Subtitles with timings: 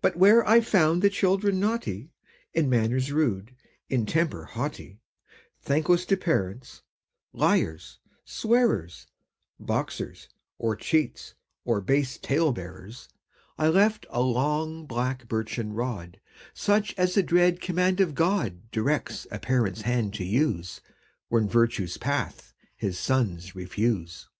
[0.00, 2.10] But where I found the children naughty,
[2.54, 3.54] In manners rude,
[3.90, 5.02] in temper haughty,
[5.60, 6.80] Thankless to parents,
[7.34, 9.08] liars, swearers,
[9.60, 11.34] Boxers, or cheats,
[11.66, 13.10] or base tale bearers,
[13.58, 16.18] I left a long, black, birchen rod,
[16.54, 20.80] Such as the dread command of God Directs a Parent's hand to use
[21.28, 24.30] When virtue's path his sons refuse.